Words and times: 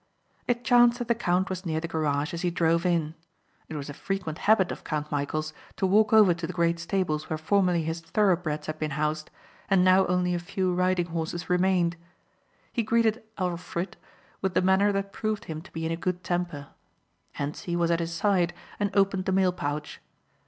It 0.47 0.63
chanced 0.63 0.97
that 0.97 1.07
the 1.09 1.13
count 1.13 1.47
was 1.47 1.63
near 1.63 1.79
the 1.79 1.87
garage 1.87 2.33
as 2.33 2.41
he 2.41 2.49
drove 2.49 2.87
in. 2.87 3.13
It 3.69 3.75
was 3.75 3.87
a 3.87 3.93
frequent 3.93 4.39
habit 4.49 4.71
of 4.71 4.83
Count 4.83 5.11
Michæl's 5.11 5.53
to 5.75 5.85
walk 5.85 6.11
over 6.11 6.33
to 6.33 6.47
the 6.47 6.53
great 6.53 6.79
stables 6.79 7.29
where 7.29 7.37
formerly 7.37 7.83
his 7.83 7.99
thoroughbreds 8.01 8.65
had 8.65 8.79
been 8.79 8.89
housed 8.97 9.29
and 9.69 9.83
now 9.83 10.07
only 10.07 10.33
a 10.33 10.39
few 10.39 10.73
riding 10.73 11.05
horses 11.05 11.51
remained. 11.51 11.97
He 12.73 12.81
greeted 12.81 13.21
"Arlfrit" 13.37 13.93
with 14.41 14.55
the 14.55 14.63
manner 14.63 14.91
that 14.91 15.13
proved 15.13 15.45
him 15.45 15.61
to 15.61 15.71
be 15.71 15.85
in 15.85 15.91
a 15.91 15.95
good 15.97 16.23
temper. 16.23 16.69
Hentzi 17.33 17.75
was 17.75 17.91
at 17.91 17.99
his 17.99 18.11
side 18.11 18.55
and 18.79 18.89
opened 18.95 19.25
the 19.25 19.31
mail 19.31 19.51
pouch. 19.51 20.01